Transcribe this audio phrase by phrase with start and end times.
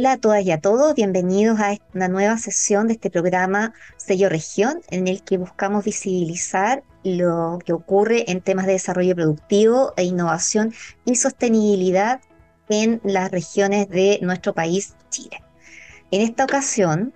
[0.00, 4.30] Hola a todas y a todos, bienvenidos a una nueva sesión de este programa Sello
[4.30, 10.04] Región, en el que buscamos visibilizar lo que ocurre en temas de desarrollo productivo e
[10.04, 10.72] innovación
[11.04, 12.22] y sostenibilidad
[12.70, 15.42] en las regiones de nuestro país, Chile.
[16.10, 17.12] En esta ocasión,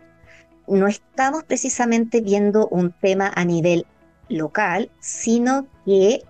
[0.68, 3.86] no estamos precisamente viendo un tema a nivel
[4.28, 6.22] local, sino que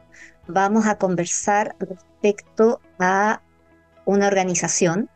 [0.47, 3.43] vamos a conversar respecto a
[4.05, 5.11] una organización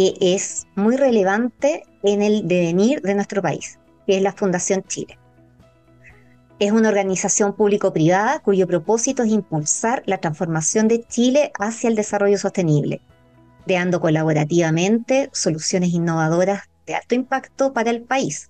[0.00, 5.18] que es muy relevante en el devenir de nuestro país, que es la Fundación Chile.
[6.58, 12.38] Es una organización público-privada cuyo propósito es impulsar la transformación de Chile hacia el desarrollo
[12.38, 13.02] sostenible,
[13.66, 18.48] creando colaborativamente soluciones innovadoras de alto impacto para el país,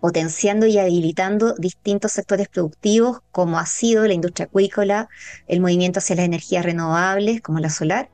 [0.00, 5.08] potenciando y habilitando distintos sectores productivos como ha sido la industria acuícola,
[5.46, 8.10] el movimiento hacia las energías renovables como la solar,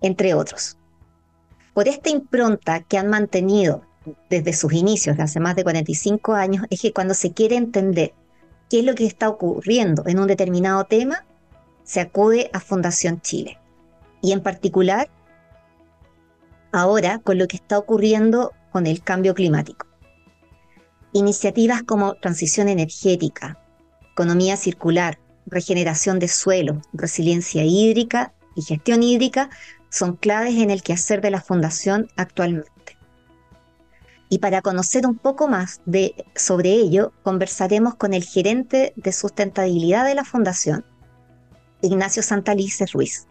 [0.00, 0.78] entre otros
[1.74, 3.82] por esta impronta que han mantenido
[4.28, 8.14] desde sus inicios, hace más de 45 años, es que cuando se quiere entender
[8.68, 11.24] qué es lo que está ocurriendo en un determinado tema,
[11.84, 13.58] se acude a Fundación Chile.
[14.20, 15.08] Y en particular,
[16.72, 19.86] ahora con lo que está ocurriendo con el cambio climático.
[21.12, 23.58] Iniciativas como transición energética,
[24.12, 29.50] economía circular, regeneración de suelo, resiliencia hídrica y gestión hídrica
[29.92, 32.96] son claves en el quehacer de la Fundación actualmente.
[34.30, 40.06] Y para conocer un poco más de, sobre ello, conversaremos con el gerente de sustentabilidad
[40.06, 40.86] de la Fundación,
[41.82, 43.26] Ignacio Santalices Ruiz.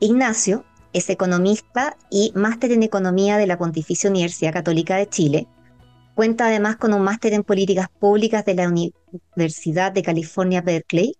[0.00, 5.46] Ignacio es economista y máster en economía de la Pontificia Universidad Católica de Chile.
[6.16, 11.19] Cuenta además con un máster en políticas públicas de la Universidad de California, Berkeley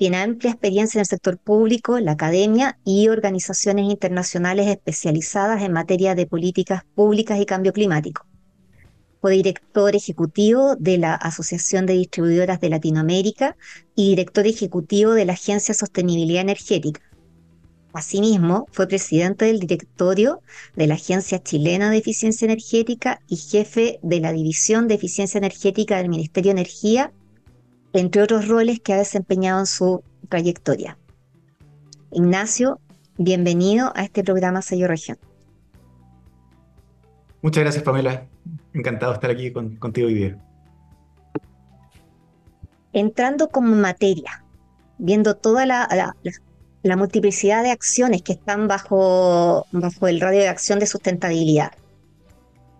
[0.00, 6.14] tiene amplia experiencia en el sector público, la academia y organizaciones internacionales especializadas en materia
[6.14, 8.24] de políticas públicas y cambio climático.
[9.20, 13.58] Fue director ejecutivo de la Asociación de Distribuidoras de Latinoamérica
[13.94, 17.02] y director ejecutivo de la Agencia Sostenibilidad Energética.
[17.92, 20.40] Asimismo, fue presidente del directorio
[20.76, 25.98] de la Agencia Chilena de Eficiencia Energética y jefe de la División de Eficiencia Energética
[25.98, 27.12] del Ministerio de Energía
[27.92, 30.96] entre otros roles que ha desempeñado en su trayectoria.
[32.12, 32.80] Ignacio,
[33.18, 35.18] bienvenido a este programa Sello Región.
[37.42, 38.26] Muchas gracias, Pamela.
[38.74, 40.38] Encantado de estar aquí contigo hoy día.
[42.92, 44.44] Entrando como materia,
[44.98, 46.14] viendo toda la,
[46.96, 51.72] multiplicidad de acciones que están bajo, bajo el radio de acción de sustentabilidad,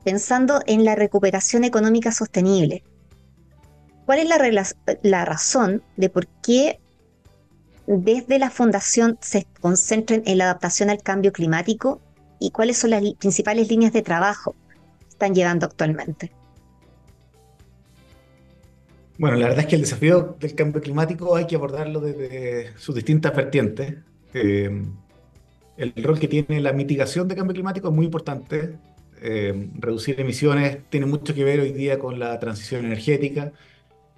[0.04, 2.82] pensando en la recuperación económica sostenible,
[4.10, 4.28] ¿Cuál es
[5.04, 6.80] la, razón de por qué
[7.86, 12.00] desde la fundación se concentren en la adaptación al cambio climático
[12.40, 14.56] y cuáles son las principales líneas de trabajo
[14.98, 16.32] que están llevando actualmente?
[19.16, 22.96] Bueno, la verdad es que el desafío del cambio climático hay que abordarlo desde sus
[22.96, 23.94] distintas vertientes.
[24.34, 24.86] Eh,
[25.76, 28.74] el rol que tiene la mitigación del cambio climático es muy importante.
[29.22, 33.52] Eh, reducir emisiones tiene mucho que ver hoy día con la transición energética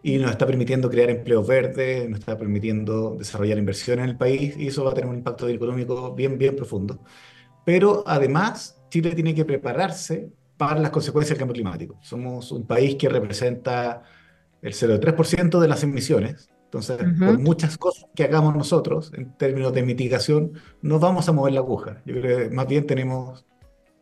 [0.03, 4.57] y nos está permitiendo crear empleos verdes, nos está permitiendo desarrollar inversiones en el país
[4.57, 7.01] y eso va a tener un impacto económico bien, bien profundo.
[7.65, 11.99] Pero además, Chile tiene que prepararse para las consecuencias del cambio climático.
[12.03, 14.03] Somos un país que representa
[14.61, 16.51] el 0,3% de las emisiones.
[16.65, 21.53] Entonces, por muchas cosas que hagamos nosotros en términos de mitigación, no vamos a mover
[21.53, 22.01] la aguja.
[22.07, 23.45] Yo creo que más bien tenemos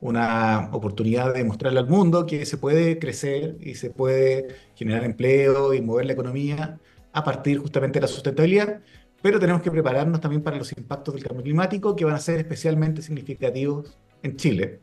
[0.00, 5.74] una oportunidad de mostrarle al mundo que se puede crecer y se puede generar empleo
[5.74, 6.78] y mover la economía
[7.12, 8.80] a partir justamente de la sustentabilidad,
[9.22, 12.38] pero tenemos que prepararnos también para los impactos del cambio climático que van a ser
[12.38, 14.80] especialmente significativos en Chile.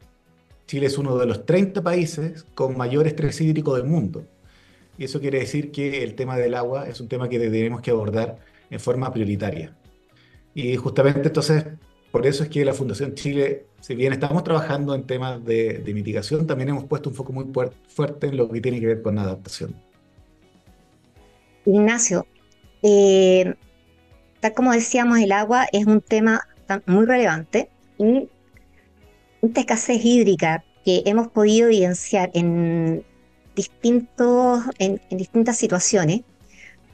[0.68, 4.26] Chile es uno de los 30 países con mayor estrés hídrico del mundo.
[4.98, 7.92] Y eso quiere decir que el tema del agua es un tema que tenemos que
[7.92, 8.38] abordar
[8.70, 9.76] en forma prioritaria.
[10.54, 11.66] Y justamente entonces
[12.18, 16.48] por eso es que la Fundación Chile, si bien estamos trabajando en temas de, mitigación,
[16.48, 17.46] también hemos puesto un foco muy
[17.90, 19.76] fuerte en lo que tiene que ver con la adaptación.
[21.64, 22.26] Ignacio,
[22.82, 23.54] eh,
[24.40, 26.42] tal como decíamos, el agua es un tema
[26.88, 27.70] muy relevante
[28.00, 28.28] y
[29.44, 33.06] esta escasez hídrica que hemos podido evidenciar en,
[33.56, 36.22] distintos, en distintas situaciones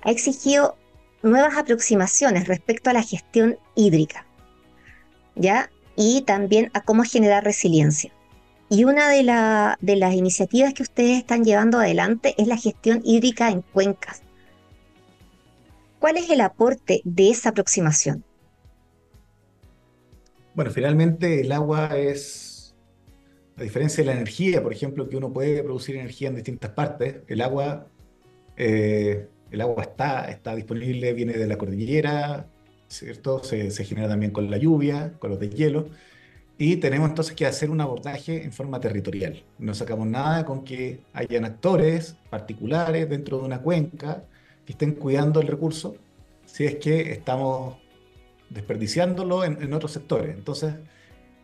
[0.01, 0.75] ha exigido
[1.21, 4.25] nuevas aproximaciones respecto a la gestión hídrica.
[5.35, 5.69] ¿Ya?
[5.95, 8.11] Y también a cómo generar resiliencia.
[8.69, 13.61] Y una de, las iniciativas que ustedes están llevando adelante es la gestión hídrica en
[13.61, 14.23] cuencas.
[15.99, 18.23] ¿Cuál es el aporte de esa aproximación?
[20.55, 22.75] Bueno, finalmente el agua es
[23.57, 27.17] a diferencia de la energía, por ejemplo, que uno puede producir energía en distintas partes,
[27.27, 27.87] el agua,
[28.57, 32.47] eh, el agua está, está disponible, viene de la cordillera,
[32.93, 33.43] ¿cierto?
[33.43, 35.87] Se, se genera también con la lluvia, con los deshielo.
[36.57, 39.43] Y tenemos entonces que hacer un abordaje en forma territorial.
[39.57, 44.23] No sacamos nada con que hayan actores particulares dentro de una cuenca
[44.65, 45.95] que estén cuidando el recurso
[46.45, 47.77] si es que estamos
[48.49, 50.35] desperdiciándolo en, otros sectores.
[50.35, 50.75] Entonces,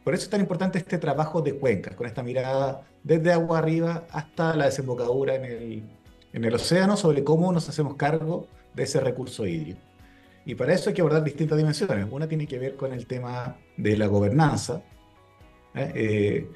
[0.04, 4.06] por eso es tan importante este trabajo de cuencas, con esta mirada desde agua arriba
[4.12, 5.84] hasta la desembocadura en el,
[6.34, 9.89] en el océano sobre cómo nos hacemos cargo de ese recurso hídrico.
[10.46, 12.08] Y para eso hay que abordar distintas dimensiones.
[12.10, 14.82] Una tiene que ver con el tema de la gobernanza,
[15.76, 15.92] ¿eh?
[15.96, 16.50] Eh,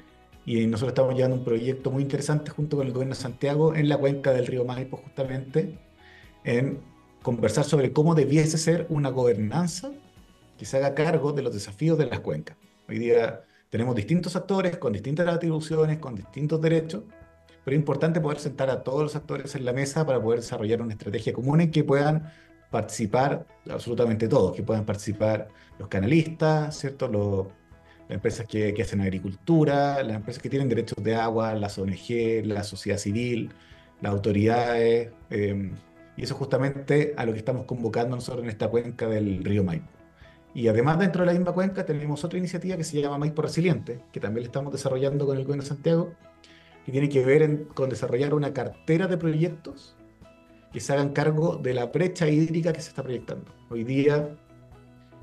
[0.46, 3.88] y nosotros estamos llevando un proyecto muy interesante junto con el gobierno de Santiago en
[3.88, 5.78] la cuenca del río Maipo, justamente,
[6.44, 6.80] en
[7.22, 9.90] conversar sobre cómo debiese ser una gobernanza
[10.58, 12.56] que se haga cargo de los desafíos de las cuencas.
[12.88, 17.04] Hoy día tenemos distintos actores con distintas atribuciones, con distintos derechos,
[17.64, 20.82] pero es importante poder sentar a todos los actores en la mesa para poder desarrollar
[20.82, 22.30] una estrategia común en que puedan
[22.74, 25.46] participar absolutamente todos, que puedan participar
[25.78, 27.06] los canalistas, ¿cierto?
[28.08, 32.64] Las empresas que, hacen agricultura, las empresas que tienen derechos de agua, las ONG, la
[32.64, 33.50] sociedad civil,
[34.00, 35.76] las autoridades, em,
[36.16, 39.86] y eso justamente a lo que estamos convocando nosotros en esta cuenca del río Maipo.
[40.52, 44.00] Y además dentro de la misma cuenca tenemos otra iniciativa que se llama Maipo Resiliente,
[44.10, 46.12] que también la estamos desarrollando con el gobierno de Santiago,
[46.84, 49.96] que tiene que ver con desarrollar una cartera de proyectos
[50.74, 53.44] que se hagan cargo de la brecha hídrica que se está proyectando.
[53.70, 54.36] Hoy día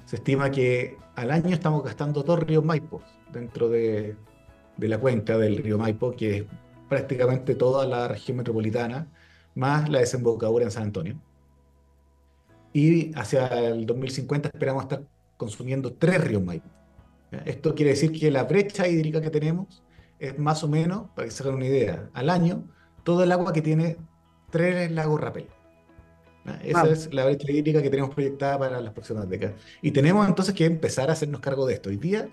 [0.06, 3.02] se estima que al año estamos gastando dos ríos Maipo
[3.34, 4.16] dentro de,
[4.78, 6.46] la cuenca del río Maipo, que es
[6.88, 9.12] prácticamente toda la región metropolitana,
[9.54, 11.20] más la desembocadura en San Antonio.
[12.72, 15.04] Y hacia el 2050 esperamos estar
[15.36, 16.70] consumiendo tres ríos Maipo.
[17.44, 19.84] Esto quiere decir que la brecha hídrica que tenemos
[20.18, 22.64] es más o menos, para que se hagan una idea, al año,
[23.04, 23.98] todo el agua que tiene
[24.52, 25.48] tres lagos Rapel.
[26.64, 29.56] Esa es la brecha hídrica que tenemos proyectada para las próximas décadas.
[29.82, 31.90] Y tenemos entonces que empezar a hacernos cargo de esto.
[31.90, 32.30] Hoy día,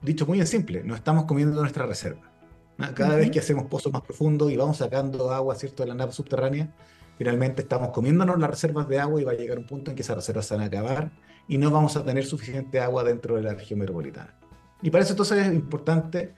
[0.00, 2.22] dicho muy en simple, no estamos comiendo nuestra reserva.
[2.94, 5.82] Cada vez que hacemos pozos más profundos y vamos sacando agua ¿cierto?
[5.82, 6.72] de la nave subterránea,
[7.18, 10.02] finalmente estamos comiéndonos las reservas de agua y va a llegar un punto en que
[10.02, 11.12] esas reservas se van a acabar
[11.46, 14.38] y no vamos a tener suficiente agua dentro de la región metropolitana.
[14.82, 16.34] Y para eso entonces es importante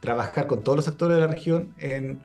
[0.00, 2.22] trabajar con todos los actores de la región en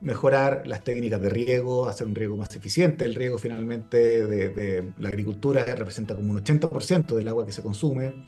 [0.00, 3.04] mejorar las técnicas de riego, hacer un riego más eficiente.
[3.04, 8.26] El riego finalmente de, la agricultura representa como un 80% del agua que se consume.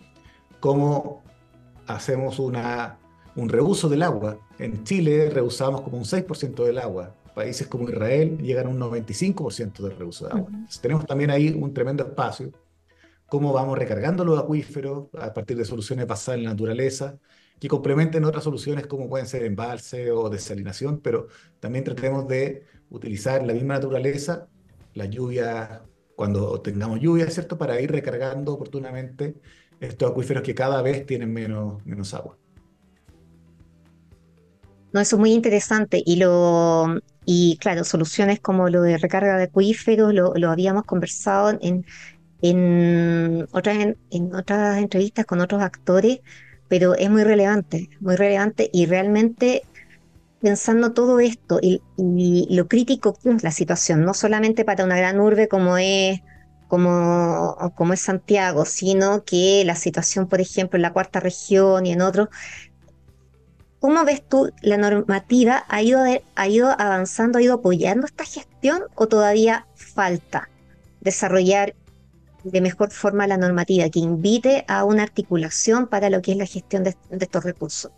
[0.61, 1.23] Cómo
[1.87, 2.99] hacemos una,
[3.37, 4.39] un reuso del agua.
[4.59, 7.15] En Chile reusamos como un 6% del agua.
[7.35, 10.51] Países como Israel llegan a un 95% del reuso de agua.
[10.81, 12.51] tenemos también ahí un tremendo espacio.
[13.27, 17.19] Cómo vamos recargando los acuíferos a partir de soluciones basadas en la naturaleza
[17.61, 21.29] que complementen otras soluciones como pueden ser embalse o desalinación, pero
[21.61, 24.49] también tratemos de utilizar la misma naturaleza,
[24.95, 25.83] la lluvia,
[26.17, 27.59] cuando tengamos lluvia, ¿cierto?
[27.59, 29.35] Para ir recargando oportunamente
[29.81, 32.37] estos acuíferos que cada vez tienen menos, menos agua.
[34.93, 36.03] No, eso es muy interesante.
[36.05, 36.87] Y lo
[37.25, 41.85] y claro, soluciones como lo de recarga de acuíferos, lo, lo habíamos conversado en,
[42.41, 43.77] en, otras,
[44.11, 46.21] en otras entrevistas con otros actores
[46.69, 49.63] pero es muy relevante, muy relevante y realmente
[50.41, 51.83] pensando todo esto y,
[52.51, 56.21] lo crítico que es la situación, no solamente para una gran urbe como es,
[56.69, 61.93] como, como es Santiago, sino que la situación, por ejemplo, en la cuarta región y
[61.93, 62.29] en otros.
[63.81, 65.65] ¿Cómo ves tú la normativa?
[65.69, 66.01] ¿Ha ido,
[66.35, 70.49] ha ido avanzando, ha ido apoyando esta gestión o todavía falta
[71.01, 71.75] desarrollar
[72.45, 76.47] de mejor forma la normativa, que invite a una articulación para lo que es la
[76.47, 77.91] gestión de, estos recursos.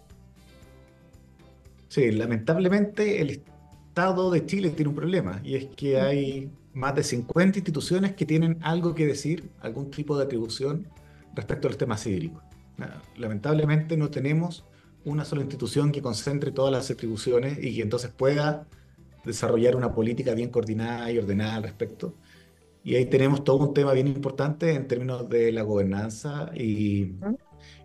[1.89, 7.03] Sí, lamentablemente el Estado de Chile tiene un problema y es que hay más de
[7.03, 10.87] 50 instituciones que tienen algo que decir, algún tipo de atribución
[11.35, 12.43] respecto al tema hídricos.
[13.17, 14.65] Lamentablemente no tenemos
[15.05, 18.67] una sola institución que concentre todas las atribuciones y que entonces pueda
[19.25, 22.15] desarrollar una política bien coordinada y ordenada al respecto.
[22.83, 27.13] Y ahí tenemos todo un tema bien importante en términos de la gobernanza y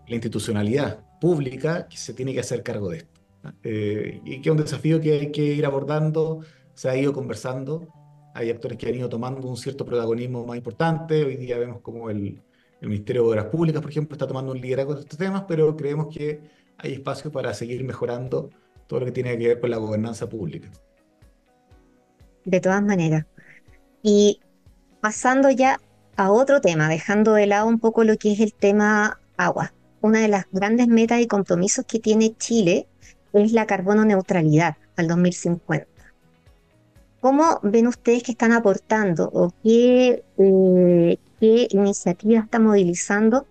[0.07, 3.21] la institucionalidad pública que se tiene que hacer cargo de esto.
[3.63, 6.39] Eh, y que es un desafío que hay que ir abordando,
[6.73, 7.87] se ha ido conversando,
[8.33, 12.09] hay actores que han ido tomando un cierto protagonismo más importante, hoy día vemos como
[12.09, 12.41] el,
[12.81, 15.75] el Ministerio de Obras Públicas, por ejemplo, está tomando un liderazgo de estos temas, pero
[15.75, 16.41] creemos que
[16.77, 18.49] hay espacio para seguir mejorando
[18.87, 20.69] todo lo que tiene que ver con la gobernanza pública.
[22.43, 23.25] De todas maneras.
[24.03, 24.39] Y
[25.05, 25.79] pasando ya
[26.15, 29.71] a otro tema, dejando de lado un poco lo que es el tema agua.
[30.01, 32.87] una de las grandes metas y compromisos que tiene Chile
[33.31, 35.85] es la carbono neutralidad al 2050.
[37.21, 43.45] ¿Cómo ven ustedes que están aportando o qué, eh, qué iniciativa está movilizando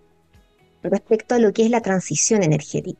[0.83, 2.99] respecto a lo que es la transición energética?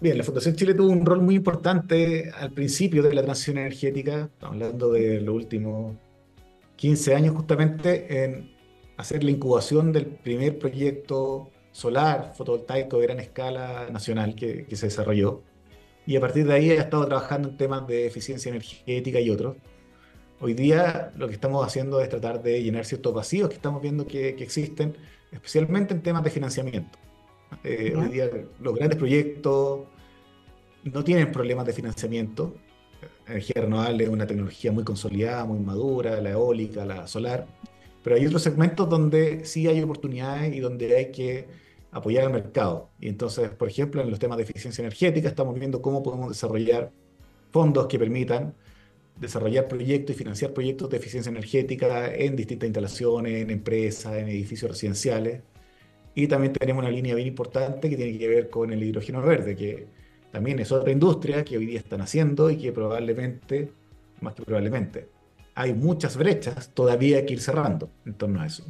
[0.00, 4.30] Bien, la Fundación Chile tuvo un rol muy importante al principio de la transición energética,
[4.32, 5.96] estamos hablando de los últimos
[6.76, 8.54] 15 años justamente, en
[8.96, 14.86] hacer la incubación del primer proyecto solar fotovoltaico de gran escala nacional que, que se
[14.86, 15.42] desarrolló.
[16.06, 19.56] Y a partir de ahí ha estado trabajando en temas de eficiencia energética y otros.
[20.38, 24.06] Hoy día lo que estamos haciendo es tratar de llenar ciertos vacíos que estamos viendo
[24.06, 24.96] que, que existen,
[25.32, 26.96] especialmente en temas de financiamiento.
[27.64, 29.80] Eh, hoy día los grandes proyectos
[30.84, 32.54] no tienen problemas de financiamiento.
[33.26, 37.46] energía renovable es una tecnología muy consolidada, muy madura, la eólica, la solar.
[38.02, 41.46] Pero hay otros segmentos donde sí hay oportunidades y donde hay que
[41.90, 42.90] apoyar al mercado.
[43.00, 46.92] Y entonces, por ejemplo, en los temas de eficiencia energética estamos viendo cómo podemos desarrollar
[47.50, 48.54] fondos que permitan
[49.16, 54.70] desarrollar proyectos y financiar proyectos de eficiencia energética en distintas instalaciones, en empresas, en edificios
[54.70, 55.42] residenciales
[56.14, 59.54] y también tenemos una línea bien importante que tiene que ver con el hidrógeno verde,
[59.54, 59.86] que
[60.32, 63.72] también es otra industria que hoy día están haciendo y que probablemente,
[64.20, 65.08] más que probablemente,
[65.54, 68.64] hay muchas brechas todavía que ir cerrando en torno a eso.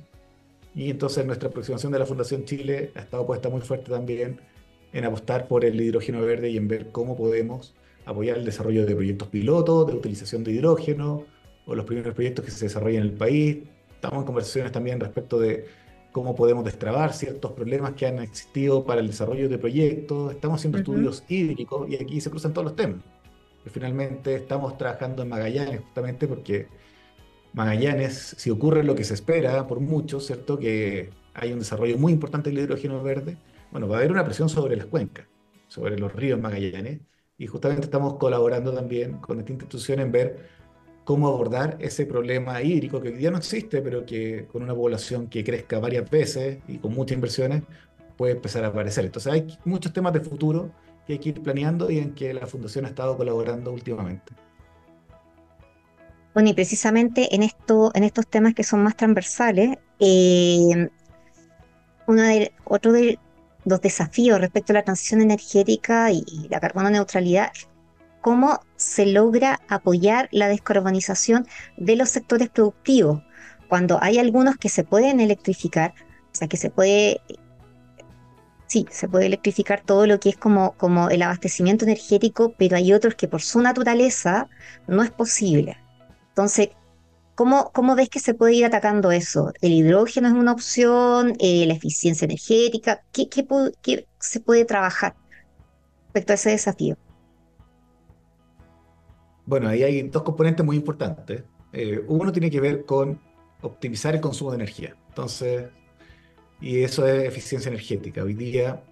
[0.75, 4.41] Y entonces nuestra aproximación de la Fundación Chile ha estado puesta muy fuerte también
[4.93, 7.75] en apostar por el hidrógeno verde y en ver cómo podemos
[8.07, 11.25] apoyar el desarrollo de proyectos pilotos, de utilización de hidrógeno,
[11.67, 13.59] o los primeros proyectos que se desarrollan en el país.
[13.95, 15.67] Estamos en conversaciones también respecto de
[16.19, 20.33] cómo podemos destrabar ciertos problemas que han existido para el desarrollo de proyectos.
[20.33, 23.05] Estamos haciendo estudios hídricos y aquí se cruzan todos los temas.
[23.67, 26.67] finalmente estamos trabajando en Magallanes justamente porque
[27.53, 30.59] Magallanes, si ocurre lo que se espera por muchos, ¿cierto?
[30.59, 33.37] Que hay un desarrollo muy importante del hidrógeno verde,
[33.71, 35.29] bueno, va a haber una presión sobre las cuencas,
[35.69, 36.99] sobre los ríos Magallanes,
[37.37, 40.49] y justamente estamos colaborando también con esta institución en ver
[41.09, 45.27] cómo abordar ese problema hídrico que hoy día no existe, pero que con una población
[45.27, 47.63] que crezca varias veces y con muchas inversiones
[48.19, 49.07] puede empezar a aparecer.
[49.07, 50.71] Entonces hay muchos temas de futuro
[51.07, 54.35] que hay que ir planeando y en que la Fundación ha estado colaborando últimamente.
[56.35, 60.91] Bueno, y precisamente en, esto, en estos temas que son más transversales, eh,
[62.07, 63.19] uno de, otro de
[63.65, 67.51] los desafíos respecto a la transición energética y la carbono neutralidad
[68.21, 71.47] cómo se logra apoyar la descarbonización
[71.77, 73.23] de los sectores productivos,
[73.69, 75.95] cuando hay algunos que se pueden electrificar,
[76.33, 77.21] o sea, que se puede,
[78.67, 80.75] sí, se puede electrificar todo lo que es como,
[81.11, 84.49] el abastecimiento energético, pero hay otros que por su naturaleza
[84.87, 85.77] no es posible.
[86.31, 86.71] Entonces,
[87.35, 89.53] ¿Cómo, ¿Cómo, ves que se puede ir atacando eso?
[89.61, 91.37] ¿El hidrógeno es una opción?
[91.39, 93.05] Eh, ¿La eficiencia energética?
[93.13, 93.47] ¿Qué, qué,
[93.81, 95.15] qué, se puede trabajar
[96.07, 96.97] respecto a ese desafío?
[99.49, 101.43] Bueno, ahí hay dos componentes muy importantes.
[101.73, 103.19] Eh, uno tiene que ver con
[103.63, 104.95] optimizar el consumo de energía.
[105.09, 105.71] Entonces,
[106.61, 108.23] y eso es eficiencia energética.
[108.23, 108.83] Hoy día,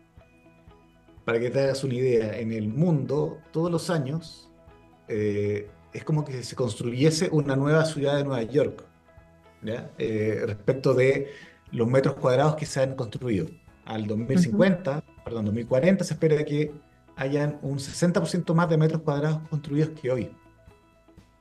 [1.27, 4.51] para que te hagas una idea, en el mundo, todos los años,
[5.09, 8.83] eh, es como que se construyese una nueva ciudad de Nueva York,
[9.99, 11.33] eh, respecto de
[11.71, 13.47] los metros cuadrados que se han construido.
[13.85, 16.73] Al 2050, perdón, 2040, se espera que
[17.17, 20.31] hayan un 60% más de metros cuadrados construidos que hoy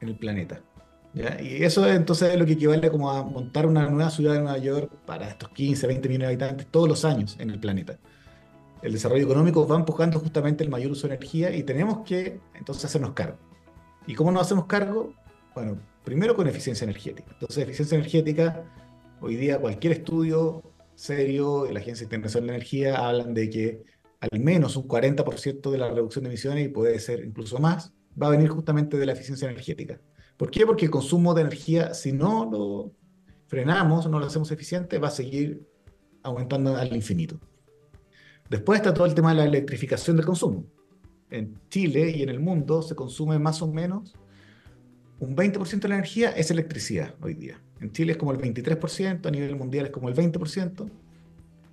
[0.06, 0.62] en el planeta.
[1.42, 4.58] Y eso entonces es lo que equivale como a montar una nueva ciudad de Nueva
[4.58, 7.98] York para estos 15, 20 millones de habitantes todos los años en el planeta.
[8.82, 12.86] El desarrollo económico va empujando justamente el mayor uso de energía y tenemos que entonces
[12.86, 13.38] hacernos cargo.
[14.06, 15.14] ¿Y cómo nos hacemos cargo?
[15.56, 17.32] Bueno, primero con eficiencia energética.
[17.32, 18.64] Entonces, eficiencia energética,
[19.22, 20.62] hoy día cualquier estudio
[20.96, 23.84] serio de la Agencia Internacional de Energía hablan de que
[24.20, 28.28] al menos un 40% de la reducción de emisiones, y puede ser incluso más, va
[28.28, 30.00] a venir justamente de la eficiencia energética.
[30.38, 30.66] ¿Por qué?
[30.66, 32.92] Porque el consumo de energía, si no lo
[33.48, 35.66] frenamos, no lo hacemos eficiente, va a seguir
[36.24, 37.40] aumentando al infinito.
[38.50, 40.66] Después está todo el tema de la electrificación del consumo.
[41.30, 44.16] En Chile y en el mundo se consume más o menos
[45.20, 47.60] un 20% de la energía es electricidad hoy día.
[47.80, 50.90] En Chile es como el 23%, a nivel mundial es como el 20%.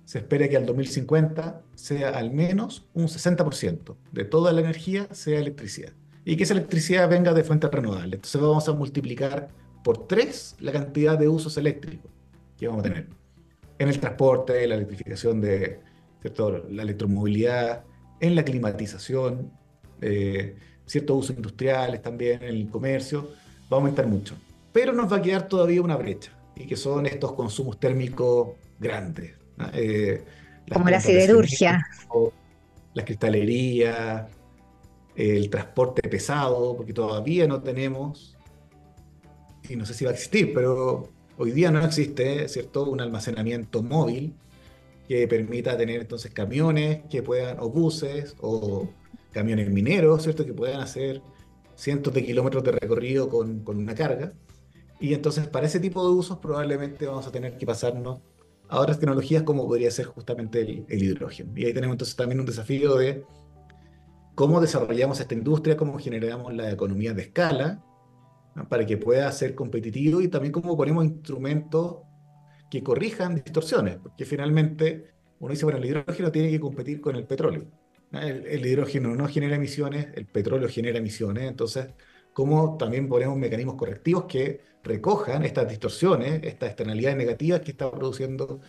[0.05, 5.39] Se espera que al 2050 sea al menos un 60% de toda la energía sea
[5.39, 5.93] electricidad
[6.25, 8.13] y que esa electricidad venga de fuentes renovables.
[8.13, 9.49] Entonces vamos a multiplicar
[9.83, 12.11] por tres la cantidad de usos eléctricos
[12.57, 13.07] que vamos a tener
[13.79, 15.79] en el transporte, la electrificación de
[16.21, 16.63] ¿cierto?
[16.69, 17.83] la electromovilidad,
[18.19, 19.51] en la climatización,
[20.01, 23.29] eh, ciertos usos industriales también, en el comercio,
[23.71, 24.35] va a aumentar mucho.
[24.71, 28.49] Pero nos va a quedar todavía una brecha, y que son estos consumos térmicos
[28.79, 29.33] grandes,
[29.73, 30.23] Eh,
[30.71, 31.85] Como la siderurgia.
[32.93, 34.27] La cristalería,
[35.15, 38.35] el transporte pesado, porque todavía no tenemos,
[39.69, 43.83] y no sé si va a existir, pero hoy día no existe, ¿cierto?, un almacenamiento
[43.83, 44.33] móvil
[45.07, 48.89] que permita tener entonces camiones que puedan, o buses, o
[49.31, 51.21] camiones mineros, ¿cierto?, que puedan hacer
[51.75, 54.33] cientos de kilómetros de recorrido con, con una carga.
[54.99, 58.19] Y entonces para ese tipo de usos probablemente vamos a tener que pasarnos
[58.69, 61.51] a otras tecnologías como podría ser justamente el, el, hidrógeno.
[61.55, 63.25] Y ahí tenemos entonces también un desafío de
[64.35, 67.83] cómo desarrollamos esta industria, cómo generamos la economía de escala
[68.69, 71.97] para que pueda ser competitivo y también cómo ponemos instrumentos
[72.69, 77.25] que corrijan distorsiones, porque finalmente uno dice, bueno, el hidrógeno tiene que competir con el
[77.25, 77.65] petróleo.
[78.11, 81.87] El, hidrógeno no genera emisiones, el petróleo genera emisiones, entonces,
[82.31, 88.59] ¿cómo también ponemos mecanismos correctivos que recojan estas distorsiones, estas externalidades negativas que está produciendo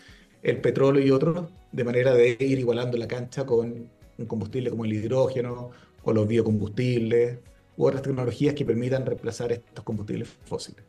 [0.42, 4.84] el petróleo y otros, de manera de ir igualando la cancha con un combustible como
[4.84, 5.70] el hidrógeno
[6.02, 7.38] o los biocombustibles
[7.76, 10.84] u otras tecnologías que permitan reemplazar estos combustibles fósiles.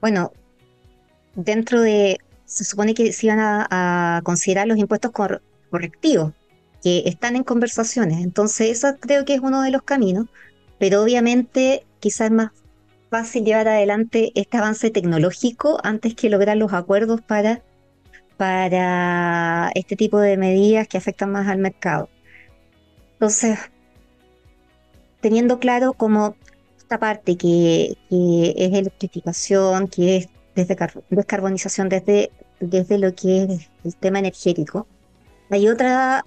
[0.00, 0.32] Bueno,
[1.34, 6.32] dentro de, se supone que se iban a, considerar los impuestos cor correctivos,
[6.82, 10.26] que están en conversaciones, entonces eso creo que es uno de los caminos,
[10.78, 12.50] pero obviamente quizás es más
[13.08, 17.62] fácil llevar adelante este avance tecnológico antes que lograr los acuerdos para,
[18.42, 22.08] para este tipo de medidas que afectan más al mercado.
[23.12, 23.56] Entonces,
[25.20, 26.34] teniendo claro como
[26.76, 30.76] esta parte que, es electrificación, que es desde
[31.10, 34.88] descarbonización desde, desde lo que es el tema energético,
[35.48, 36.24] hay otra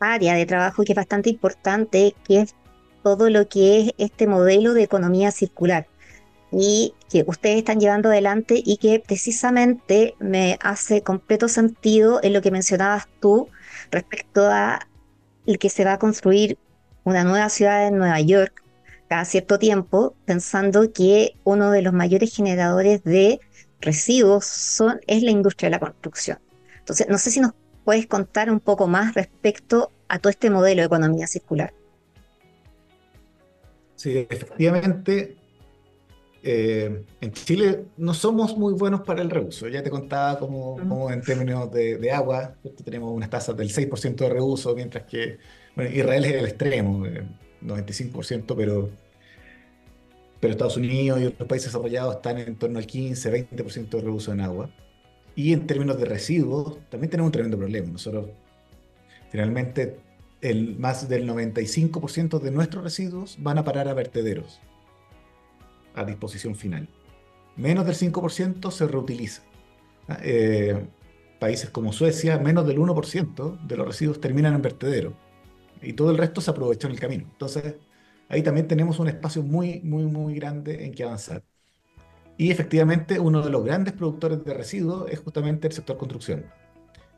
[0.00, 2.56] área de trabajo que es bastante importante, que es
[3.04, 5.86] todo lo que es este modelo de economía circular
[6.50, 12.42] y que ustedes están llevando adelante y que precisamente me hace completo sentido en lo
[12.42, 13.48] que mencionabas tú
[13.90, 14.88] respecto a
[15.46, 16.58] el que se va a construir
[17.04, 18.62] una nueva ciudad en Nueva York
[19.08, 23.40] cada cierto tiempo, pensando que uno de los mayores generadores de
[23.80, 26.38] residuos son, es la industria de la construcción.
[26.78, 27.52] Entonces, no sé si nos
[27.84, 31.72] puedes contar un poco más respecto a todo este modelo de economía circular.
[33.96, 35.36] Sí, efectivamente,
[36.50, 39.68] eh, en Chile no somos muy buenos para el reuso.
[39.68, 44.74] Ya te contaba como, en términos de, agua, tenemos unas tasas del 6% de reuso,
[44.74, 45.36] mientras que
[45.76, 47.06] Israel es el extremo,
[47.62, 48.88] 95%, pero,
[50.40, 54.32] pero Estados Unidos y otros países desarrollados están en torno al 15, 20% de reuso
[54.32, 54.70] en agua.
[55.36, 57.90] Y en términos de residuos, también tenemos un tremendo problema.
[57.92, 58.30] Nosotros,
[59.30, 59.98] finalmente,
[60.40, 64.62] el, más del 95% de nuestros residuos van a parar a vertederos
[65.98, 66.88] a disposición final.
[67.56, 69.42] Menos del 5% se reutiliza.
[70.08, 70.86] Ah, eh,
[71.38, 75.14] países como Suecia, menos del 1% de los residuos terminan en vertedero
[75.82, 77.26] y todo el resto se aprovecha en el camino.
[77.30, 77.76] Entonces,
[78.28, 81.42] ahí también tenemos un espacio muy, muy, muy grande en que avanzar.
[82.36, 86.46] Y efectivamente, uno de los grandes productores de residuos es justamente el sector construcción.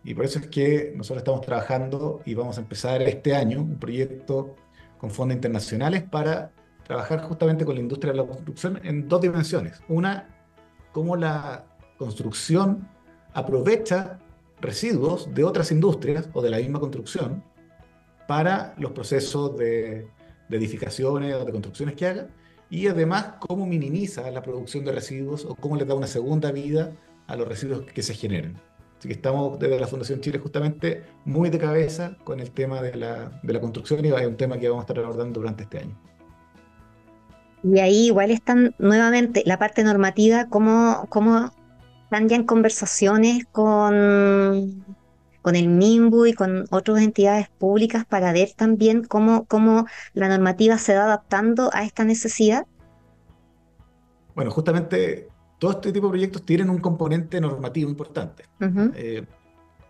[0.02, 3.78] Y por eso es que nosotros estamos trabajando y vamos a empezar este año un
[3.78, 4.56] proyecto
[4.96, 6.52] con fondos internacionales para
[6.90, 9.80] trabajar justamente con la industria de la construcción en dos dimensiones.
[9.86, 10.28] Una,
[10.90, 11.64] cómo la
[11.96, 12.88] construcción
[13.32, 14.18] aprovecha
[14.60, 17.44] residuos de otras industrias o de la misma construcción
[18.26, 20.08] para los procesos de,
[20.48, 22.26] de edificaciones o de construcciones que haga,
[22.68, 26.90] y además cómo minimiza la producción de residuos o cómo le da una segunda vida
[27.28, 28.60] a los residuos que se generan.
[28.98, 32.96] Así que estamos desde la Fundación Chile justamente muy de cabeza con el tema de
[32.96, 35.78] la, de la construcción y es un tema que vamos a estar abordando durante este
[35.78, 36.10] año.
[37.62, 41.52] Y ahí igual están nuevamente la parte normativa, cómo, cómo
[42.04, 44.84] están ya en conversaciones con,
[45.42, 50.78] con el MIMBU y con otras entidades públicas para ver también cómo, cómo la normativa
[50.78, 52.66] se va adaptando a esta necesidad.
[54.34, 58.44] Bueno, justamente todo este tipo de proyectos tienen un componente normativo importante.
[58.94, 59.24] eh,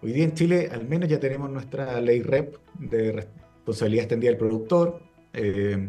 [0.03, 4.39] hoy día en Chile al menos ya tenemos nuestra ley REP de responsabilidad extendida del
[4.39, 5.01] productor.
[5.33, 5.89] Eh,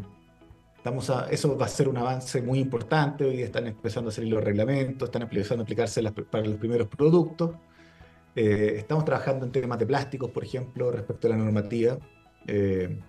[0.83, 3.23] a, eso va a ser un avance muy importante.
[3.23, 7.51] Hoy están empezando a salir los reglamentos, están empezando a aplicarse para los primeros productos.
[8.35, 11.97] Eh, estamos trabajando en temas de plásticos, por ejemplo, respecto a la normativa.
[12.47, 12.99] Eh,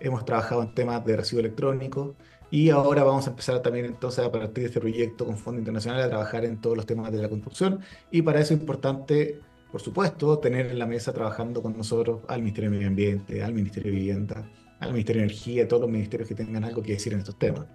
[0.00, 2.16] hemos trabajado en temas de residuos electrónicos
[2.50, 6.02] y ahora vamos a empezar también entonces a partir de este proyecto con Fondo Internacional
[6.02, 7.80] a trabajar en todos los temas de la construcción
[8.10, 12.40] y para eso es importante, por supuesto, tener en la mesa trabajando con nosotros al
[12.40, 14.44] Ministerio de Medio Ambiente, al Ministerio de Vivienda,
[14.82, 17.38] al Ministerio de Energía, a todos los ministerios que tengan algo que decir en estos
[17.38, 17.66] temas.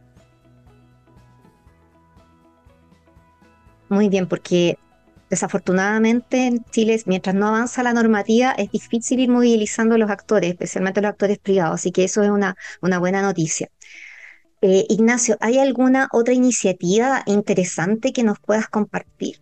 [3.90, 4.78] Muy bien, porque
[5.30, 10.52] desafortunadamente en Chile, mientras no avanza la normativa, es difícil ir movilizando a los actores,
[10.52, 13.70] especialmente los actores privados, así que eso es una, una buena noticia.
[14.62, 19.38] Eh, Ignacio, ¿hay alguna otra iniciativa interesante que nos puedas compartir?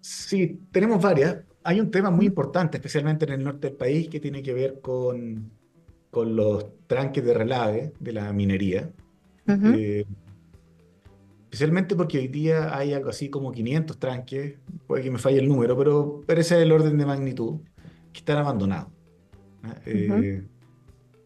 [0.00, 1.47] Sí, tenemos varias.
[1.68, 4.80] Hay un tema muy importante, especialmente en el norte del país, que tiene que ver
[4.80, 5.50] con,
[6.10, 8.90] con los tranques de relave de la minería.
[9.46, 10.06] Eh,
[11.42, 14.54] especialmente porque hoy día hay algo así como 500 tranques,
[14.86, 17.60] puede que me falle el número, pero, pero ese es el orden de magnitud,
[18.14, 18.88] que están abandonados.
[19.84, 20.46] ¿eh?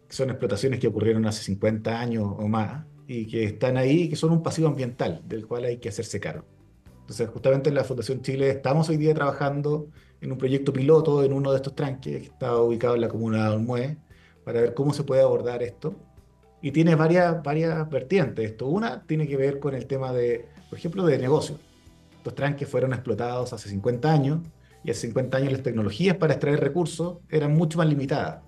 [0.09, 4.17] son explotaciones que ocurrieron hace 50 años o más y que están ahí y que
[4.17, 6.47] son un pasivo ambiental del cual hay que hacerse cargo.
[7.03, 9.87] Entonces, justamente en la Fundación Chile estamos hoy día trabajando
[10.23, 13.49] en un proyecto piloto en uno de estos tranques que está ubicado en la comuna
[13.49, 13.97] de Olmué
[14.45, 15.97] para ver cómo se puede abordar esto.
[16.63, 18.69] Y tiene varias, varias vertientes esto.
[18.69, 21.59] Una tiene que ver con el tema de, por ejemplo, de negocio.
[22.17, 24.41] Estos tranques fueron explotados hace 50 años
[24.85, 28.43] y hace 50 años las tecnologías para extraer recursos eran mucho más limitadas.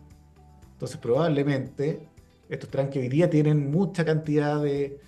[0.75, 2.07] Entonces, probablemente
[2.49, 5.01] estos tranques hoy día tienen mucha cantidad de,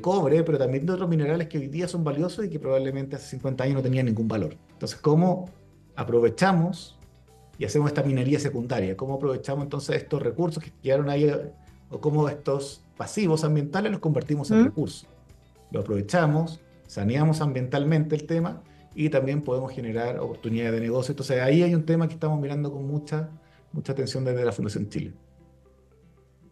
[0.00, 3.28] cobre, pero también de otros minerales que hoy día son valiosos y que probablemente hace
[3.28, 4.56] 50 años no tenían ningún valor.
[4.72, 5.50] Entonces, ¿cómo
[5.96, 6.98] aprovechamos
[7.58, 8.96] y hacemos esta minería secundaria?
[8.96, 11.30] ¿Cómo aprovechamos entonces estos recursos que quedaron ahí
[11.90, 15.06] o cómo estos pasivos ambientales los convertimos en recursos?
[15.70, 18.62] Lo aprovechamos, saneamos ambientalmente el tema
[18.94, 21.12] y también podemos generar oportunidades de negocio.
[21.12, 23.30] Entonces, ahí hay un tema que estamos mirando con mucha
[23.74, 25.12] mucha atención desde la Fundación Chile.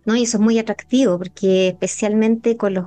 [0.04, 2.86] No, y eso es muy atractivo porque especialmente con los...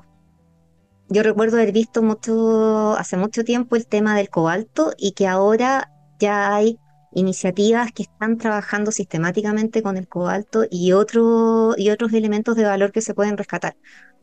[1.08, 5.92] Yo recuerdo haber visto mucho, hace mucho tiempo el tema del cobalto y que ahora
[6.20, 6.80] ya hay
[7.14, 12.92] iniciativas que están trabajando sistemáticamente con el cobalto y, otro, y otros elementos de valor
[12.92, 13.76] que se pueden rescatar.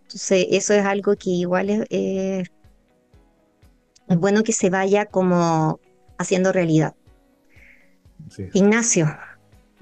[0.03, 2.51] Entonces, eso es algo que igual es,
[4.09, 5.81] es bueno que se vaya como
[6.19, 6.95] haciendo realidad.
[8.53, 9.09] Ignacio,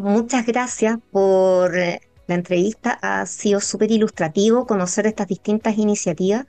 [0.00, 2.98] Muchas gracias por eh, la entrevista.
[3.02, 6.46] Ha sido súper ilustrativo conocer estas distintas iniciativas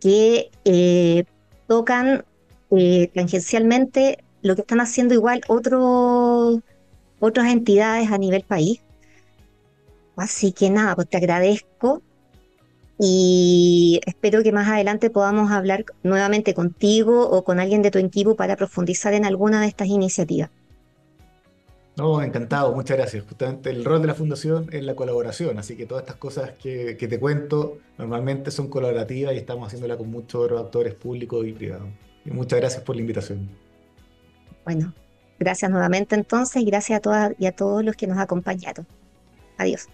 [0.00, 1.24] que eh,
[1.66, 2.24] tocan
[2.70, 6.60] eh, tangencialmente lo que están haciendo igual otros
[7.20, 8.80] otras entidades a nivel país.
[10.16, 12.02] Así que nada, pues te agradezco
[12.98, 18.36] y espero que más adelante podamos hablar nuevamente contigo o con alguien de tu equipo
[18.36, 20.50] para profundizar en alguna de estas iniciativas.
[21.96, 23.24] No, encantado, muchas gracias.
[23.24, 26.94] Justamente el rol de la fundación es la colaboración, así que todas estas cosas que,
[26.94, 31.88] te cuento normalmente son colaborativas y estamos haciéndola con muchos actores públicos y privados.
[32.24, 33.48] Y muchas gracias por la invitación.
[34.66, 34.92] Bueno,
[35.38, 38.84] gracias nuevamente entonces y gracias a todas y a todos los que nos acompañaron.
[39.56, 39.88] Adiós.